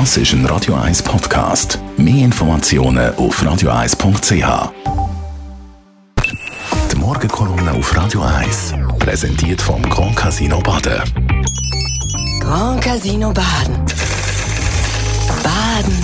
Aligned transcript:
Das 0.00 0.16
ist 0.16 0.32
ein 0.32 0.44
Radio 0.46 0.74
1 0.74 1.04
Podcast. 1.04 1.78
Mehr 1.96 2.24
Informationen 2.24 3.14
auf 3.14 3.40
radio1.ch. 3.40 4.72
Die 6.90 6.96
Morgenkolumne 6.96 7.70
auf 7.70 7.96
Radio 7.96 8.22
1 8.22 8.74
präsentiert 8.98 9.62
vom 9.62 9.80
Grand 9.82 10.16
Casino 10.16 10.58
Baden. 10.58 11.00
Grand 12.40 12.82
Casino 12.82 13.32
Baden. 13.32 13.86
Baden 15.44 15.96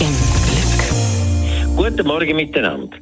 im 0.00 0.14
Glück. 0.48 1.76
Guten 1.76 2.06
Morgen 2.06 2.34
miteinander. 2.34 2.96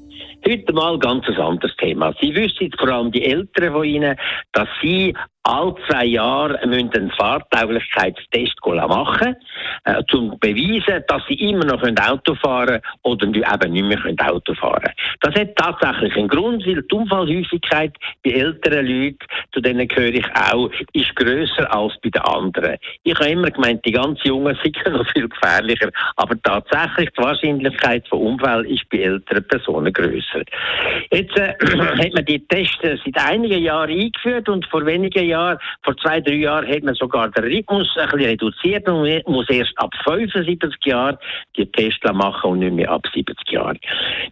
Heute 0.45 0.73
mal 0.73 0.99
ganz 0.99 1.25
ein 1.29 1.37
anderes 1.37 1.75
Thema. 1.77 2.13
Sie 2.21 2.35
wissen, 2.35 2.73
vor 2.77 2.89
allem 2.89 3.13
die 3.13 3.25
Älteren 3.25 3.73
von 3.73 3.85
Ihnen, 3.85 4.17
dass 4.53 4.69
Sie 4.83 5.15
alle 5.47 5.75
zwei 5.89 6.05
Jahre 6.07 6.59
müssen 6.67 6.91
einen 6.93 7.11
Fahrtauglichkeitstest 7.13 8.55
machen, 8.67 9.37
äh, 9.85 9.97
um 9.99 10.07
zu 10.09 10.37
beweisen, 10.41 11.05
dass 11.07 11.23
sie 11.29 11.35
immer 11.35 11.65
noch 11.65 11.83
Auto 11.83 12.35
fahren 12.35 12.67
können 12.67 12.83
oder 13.03 13.27
eben 13.27 13.73
nicht 13.73 14.05
mehr 14.05 14.33
Auto 14.33 14.55
fahren 14.55 14.83
können. 14.83 14.95
Das 15.21 15.35
hat 15.35 15.57
tatsächlich 15.57 16.17
einen 16.17 16.29
Grund, 16.29 16.67
weil 16.67 16.83
die 16.83 16.95
Unfallhäufigkeit 16.95 17.95
bei 18.25 18.31
älteren 18.31 18.87
Leuten, 18.87 19.19
zu 19.53 19.61
denen 19.61 19.87
gehöre 19.87 20.15
ich 20.15 20.27
auch, 20.35 20.71
ist 20.93 21.15
grösser 21.15 21.73
als 21.73 21.95
bei 22.03 22.11
den 22.11 22.23
anderen. 22.23 22.77
Ich 23.05 23.15
habe 23.15 23.31
immer 23.31 23.51
gemeint, 23.51 23.85
die 23.85 23.93
ganz 23.93 24.23
Jungen 24.25 24.59
sind 24.65 24.77
noch 24.89 25.09
viel 25.13 25.29
gefährlicher, 25.29 25.91
aber 26.17 26.35
tatsächlich 26.43 27.11
die 27.11 27.23
Wahrscheinlichkeit 27.23 28.07
von 28.09 28.21
Unfällen 28.21 28.67
ist 28.67 28.89
bei 28.91 28.99
älteren 28.99 29.47
Personen 29.47 29.93
grösser. 29.93 30.43
Jetzt 31.13 31.37
äh, 31.37 31.55
hat 31.79 32.15
man 32.15 32.25
die 32.25 32.45
Tests 32.49 32.79
seit 32.83 33.31
einigen 33.31 33.63
Jahren 33.63 33.91
eingeführt 33.91 34.49
und 34.49 34.67
vor 34.67 34.85
wenigen 34.85 35.25
Jahren 35.25 35.36
Jahren, 35.37 35.59
vor 35.83 35.97
zwei, 35.99 36.21
drei 36.21 36.35
Jahren 36.35 36.67
hat 36.69 36.83
man 36.83 36.95
sogar 36.95 37.29
den 37.31 37.45
Rhythmus 37.45 37.89
ein 37.97 38.09
bisschen 38.09 38.31
reduziert 38.31 38.89
und 38.89 39.03
man 39.03 39.23
muss 39.27 39.49
erst 39.49 39.73
ab 39.77 39.93
75 40.05 40.75
Jahren 40.85 41.19
die 41.57 41.71
Tests 41.73 42.13
machen 42.13 42.51
und 42.51 42.59
nicht 42.61 42.73
mehr 42.73 42.91
ab 42.91 43.03
70 43.13 43.37
Jahren. 43.51 43.79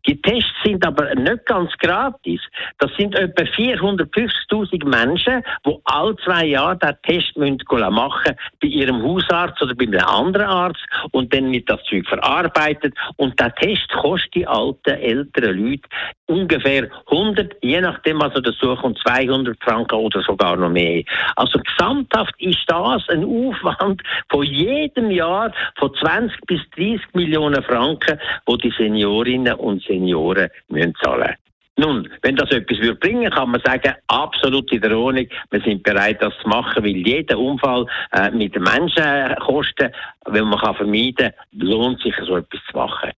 Die 0.06 0.20
Tests 0.20 0.50
sind 0.64 0.86
aber 0.86 1.14
nicht 1.14 1.46
ganz 1.46 1.70
gratis. 1.78 2.40
Das 2.78 2.90
sind 2.96 3.14
etwa 3.14 3.42
450.000 3.42 4.84
Menschen, 4.86 5.42
die 5.66 5.76
alle 5.84 6.16
zwei 6.24 6.46
Jahre 6.46 6.78
den 6.78 6.96
Test 7.02 7.36
müssen 7.36 7.58
machen 7.90 8.34
bei 8.60 8.68
ihrem 8.68 9.02
Hausarzt 9.02 9.60
oder 9.62 9.74
bei 9.74 9.84
einem 9.84 10.06
anderen 10.06 10.46
Arzt 10.46 10.84
und 11.12 11.32
dann 11.32 11.52
wird 11.52 11.68
das 11.68 11.82
Zeug 11.84 12.06
verarbeitet 12.08 12.94
und 13.16 13.38
der 13.38 13.54
Test 13.56 13.88
kostet 13.90 14.34
die 14.34 14.46
alten, 14.46 14.90
älteren 14.90 15.58
Leute 15.58 15.88
ungefähr 16.26 16.88
100, 17.10 17.56
je 17.62 17.80
nachdem 17.80 18.20
was 18.20 18.34
er 18.34 18.52
sucht, 18.52 18.84
200 19.06 19.56
Franken 19.62 19.96
oder 19.96 20.22
sogar 20.22 20.56
noch 20.56 20.70
mehr. 20.70 21.02
Also 21.36 21.58
gesamthaft 21.58 22.34
ist 22.38 22.64
das 22.66 23.08
ein 23.08 23.24
Aufwand 23.24 24.02
von 24.30 24.44
jedem 24.44 25.10
Jahr 25.10 25.52
von 25.76 25.94
20 25.94 26.40
bis 26.46 26.60
30 26.76 27.00
Millionen 27.14 27.62
Franken, 27.62 28.18
wo 28.46 28.56
die 28.56 28.72
Seniorinnen 28.76 29.54
und 29.54 29.82
Senioren 29.82 30.48
müssen 30.68 30.94
zahlen 31.02 31.34
nun, 31.76 32.08
wenn 32.22 32.36
das 32.36 32.50
etwas 32.52 32.78
würde 32.78 32.94
bringen, 32.94 33.30
kann 33.32 33.50
man 33.50 33.60
sagen, 33.64 33.94
absolut 34.06 34.70
in 34.72 34.80
der 34.80 34.96
Ordnung. 34.96 35.26
Wir 35.50 35.60
sind 35.62 35.82
bereit, 35.82 36.22
das 36.22 36.32
zu 36.40 36.48
machen, 36.48 36.84
weil 36.84 36.96
jeder 36.96 37.36
Unfall 37.36 37.86
äh, 38.12 38.30
mit 38.30 38.58
Menschenkosten, 38.58 39.90
wenn 40.26 40.44
man 40.44 40.60
kann 40.60 40.76
vermeiden, 40.76 41.32
lohnt 41.52 42.00
sich 42.00 42.14
so 42.24 42.36
etwas 42.36 42.60
zu 42.70 42.76
machen. 42.76 43.10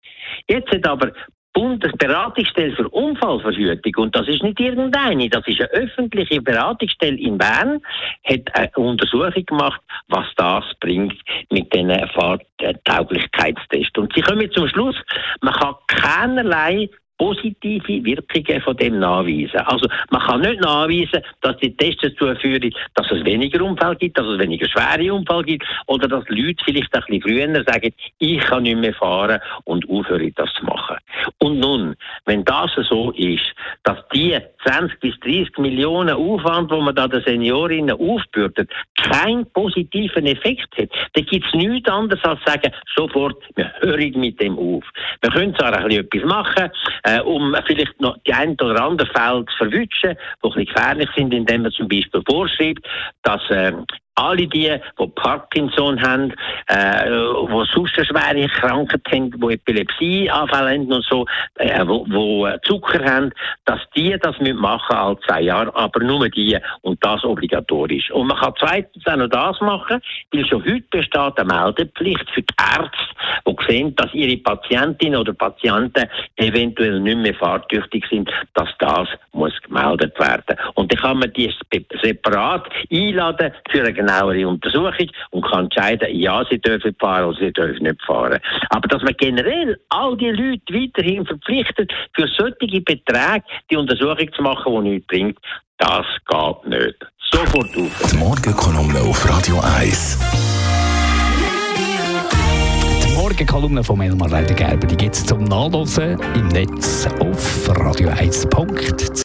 Jetzt 0.48 0.72
hat 0.72 0.88
aber 0.88 1.12
Bundesberatungsstelle 1.56 2.76
für 2.76 2.90
Unfallverhütung, 2.90 4.04
und 4.04 4.16
das 4.16 4.28
ist 4.28 4.44
nicht 4.44 4.60
irgendeine, 4.60 5.30
das 5.30 5.48
ist 5.48 5.62
eine 5.62 5.70
öffentliche 5.70 6.42
Beratungsstelle 6.42 7.18
in 7.18 7.38
Bern, 7.38 7.82
hat 8.26 8.54
eine 8.54 8.72
Untersuchung 8.76 9.46
gemacht, 9.46 9.82
was 10.10 10.28
das 10.36 10.66
bringt 10.82 11.16
mit 11.50 11.74
den 11.74 11.90
Fahrtauglichkeitstests. 12.10 13.98
Und 13.98 14.14
sie 14.14 14.22
kommen 14.22 14.52
zum 14.52 14.68
Schluss, 14.68 14.98
man 15.42 15.54
kann 15.54 15.76
keinerlei 15.88 16.90
positive 17.18 18.06
Wirkungen 18.06 18.62
von 18.62 18.78
dem 18.78 19.00
nachweisen. 19.00 19.60
Also 19.66 19.88
man 20.10 20.22
kann 20.22 20.42
nicht 20.42 20.62
nachweisen, 20.62 21.22
dass 21.42 21.58
die 21.58 21.76
Tests 21.76 22.02
dazu 22.02 22.34
führen, 22.40 22.74
dass 22.96 23.12
es 23.12 23.24
weniger 23.26 23.64
Unfälle 23.64 23.96
gibt, 23.96 24.18
dass 24.18 24.28
es 24.28 24.40
weniger 24.40 24.68
schwere 24.68 25.14
Unfälle 25.14 25.44
gibt 25.44 25.66
oder 25.88 26.08
dass 26.08 26.24
Leute 26.30 26.64
vielleicht 26.64 26.94
ein 26.94 27.02
bisschen 27.08 27.22
früher 27.22 27.64
sagen, 27.66 27.94
ich 28.20 28.40
kann 28.40 28.64
nicht 28.64 28.78
mehr 28.78 28.94
fahren 28.94 29.40
und 29.64 29.90
aufhören, 29.90 30.32
das 30.36 30.54
zu 30.54 30.66
machen. 30.66 30.98
Und 31.40 31.60
nun, 31.60 31.96
wenn 32.26 32.44
das 32.44 32.72
so 32.90 33.12
ist, 33.12 33.46
dass 33.84 33.98
die 34.14 34.38
20 34.66 35.00
bis 35.00 35.20
30 35.20 35.58
Millionen 35.58 36.16
Aufwand, 36.16 36.72
wo 36.72 36.82
man 36.82 36.96
da 36.96 37.08
den 37.08 37.24
Seniorinnen 37.24 37.96
aufbürdet, 37.96 38.70
keinen 39.02 39.46
positiven 39.52 40.26
Effekt 40.26 40.78
hat, 40.78 40.90
dann 41.14 41.26
gibt 41.26 41.46
es 41.46 41.54
nichts 41.54 41.90
anderes 41.90 42.24
als 42.24 42.40
sagen, 42.46 42.72
sofort, 42.96 43.42
wir 43.56 43.72
hören 43.80 44.20
mit 44.20 44.40
dem 44.42 44.58
auf. 44.58 44.84
Wir 45.22 45.32
können 45.32 45.56
zwar 45.56 45.74
ein 45.74 45.88
bisschen 45.88 46.06
etwas 46.06 46.24
machen, 46.24 46.72
äh, 47.06 47.22
um 47.22 47.56
vielleicht 47.66 48.00
noch 48.02 48.18
die 48.26 48.34
ein 48.34 48.54
oder 48.54 48.84
andere 48.84 49.10
Fälle 49.12 49.46
zu 49.46 49.58
verwischen, 49.58 49.90
die 50.02 50.08
ein 50.10 50.18
bisschen 50.42 50.66
gefährlich 50.66 51.10
sind, 51.16 51.34
indem 51.34 51.62
man 51.64 51.72
zum 51.72 51.88
Beispiel 51.88 52.22
vorschreibt, 52.28 52.86
dass 53.24 53.42
äh, 53.50 53.72
alle 54.16 54.48
die, 54.48 54.74
die 55.00 55.08
Parkinson 55.16 56.02
haben, 56.02 56.34
äh, 56.68 57.06
die 57.06 57.66
sonst 57.74 57.98
eine 57.98 58.06
schwere 58.06 58.48
Krankheit 58.48 59.02
haben, 59.12 59.32
die 59.32 59.54
Epilepsieanfälle 59.54 60.72
haben 60.72 60.92
und 60.92 61.06
so, 61.06 61.26
äh, 61.56 61.86
wo, 61.86 62.06
wo 62.10 62.48
Zucker 62.64 63.04
haben, 63.04 63.32
dass 63.66 63.80
die 63.96 64.16
das 64.20 64.36
machen 64.40 64.96
alle 64.96 65.20
zwei 65.28 65.42
Jahre, 65.42 65.76
aber 65.76 66.00
nur 66.04 66.30
die 66.30 66.58
und 66.82 67.04
das 67.04 67.24
obligatorisch. 67.24 68.12
Und 68.12 68.28
man 68.28 68.38
kann 68.38 68.54
zweitens 68.58 69.06
auch 69.06 69.16
noch 69.18 69.30
das 69.30 69.60
machen, 69.62 70.02
weil 70.32 70.46
schon 70.46 70.64
heute 70.64 70.86
besteht 70.90 71.38
eine 71.38 71.54
Meldepflicht 71.54 72.30
für 72.32 72.42
die 72.42 72.56
Ärzte, 72.60 72.98
die 73.48 73.56
sehen, 73.68 73.96
dass 73.96 74.14
ihre 74.14 74.38
Patientinnen 74.38 75.20
oder 75.20 75.34
Patienten 75.34 76.08
eventuell 76.38 77.00
nicht 77.00 77.18
mehr 77.18 77.36
fahrtüchtig 77.36 78.06
sind, 78.10 78.30
dass 78.54 78.70
das 78.80 79.08
muss 79.34 79.54
gemeldet 79.62 80.18
werden. 80.20 80.58
Und 80.76 80.92
dann 80.92 81.00
kann 81.00 81.20
man 81.20 81.34
die 81.34 81.54
separat 82.02 82.70
einladen 82.92 83.52
für 83.70 83.82
eine 83.82 83.94
genauere 84.06 84.48
Untersuchung 84.48 85.10
und 85.32 85.46
kann 85.46 85.66
entscheiden, 85.66 86.08
ja, 86.12 86.44
sie 86.50 86.60
dürfen 86.60 86.96
fahren 87.00 87.26
oder 87.26 87.40
sie 87.40 87.52
dürfen 87.52 87.84
nicht 87.84 88.02
fahren. 88.04 88.40
Aber 88.70 88.88
dass 88.88 89.02
man 89.02 89.14
generell 89.18 89.80
all 89.90 90.16
die 90.18 90.30
Leute 90.30 90.74
weiterhin 90.74 91.26
verpflichtet, 91.26 91.92
für 92.14 92.28
solche 92.28 92.82
Beträge 92.82 93.44
die 93.70 93.78
Untersuchung 93.78 94.32
zu 94.34 94.42
machen, 94.42 94.84
die 94.84 94.90
nichts 94.90 95.08
bringt, 95.08 95.40
das 95.78 96.06
geht 96.30 96.68
nicht. 96.68 96.96
Sofort 97.32 97.76
auf. 97.76 98.12
Die 98.12 98.18
Morgenkolumne 98.18 99.00
auf 99.02 99.30
Radio 99.30 99.60
1. 99.78 100.20
Die 103.04 103.14
Morgenkolumne 103.16 103.84
von 103.84 104.02
Elmar 104.02 104.30
Leidengerber, 104.30 104.88
die 104.88 104.96
gibt 104.96 105.16
es 105.16 105.26
zum 105.26 105.44
Nachlesen 105.44 106.20
im 106.36 106.48
Netz 106.50 107.08
auf 107.20 107.68
radio1.ch. 107.68 109.25